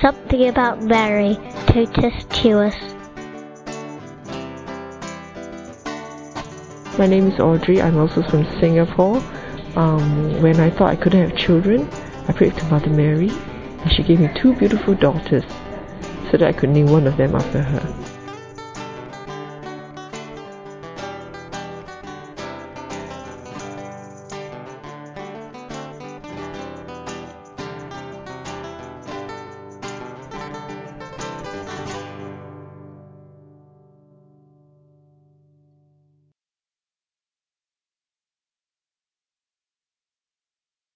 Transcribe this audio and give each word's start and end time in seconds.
something 0.00 0.48
about 0.48 0.82
Mary, 0.82 1.36
totus 1.66 2.24
tuus. 2.30 2.74
My 6.98 7.06
name 7.06 7.28
is 7.28 7.38
Audrey. 7.38 7.82
I'm 7.82 7.98
also 7.98 8.22
from 8.22 8.44
Singapore. 8.60 9.22
Um, 9.76 10.40
when 10.42 10.58
I 10.58 10.70
thought 10.70 10.90
I 10.90 10.96
couldn't 10.96 11.28
have 11.28 11.38
children, 11.38 11.88
I 12.28 12.32
prayed 12.32 12.56
to 12.56 12.64
Mother 12.66 12.90
Mary, 12.90 13.30
and 13.30 13.92
she 13.92 14.02
gave 14.02 14.20
me 14.20 14.30
two 14.34 14.54
beautiful 14.54 14.94
daughters 14.94 15.44
so 16.30 16.36
that 16.38 16.42
I 16.42 16.52
could 16.52 16.70
name 16.70 16.86
one 16.86 17.06
of 17.06 17.16
them 17.16 17.34
after 17.34 17.62
her. 17.62 18.29